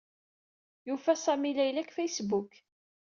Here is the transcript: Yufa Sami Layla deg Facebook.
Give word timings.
Yufa 0.87 1.13
Sami 1.23 1.51
Layla 1.57 1.83
deg 1.83 1.93
Facebook. 1.97 2.51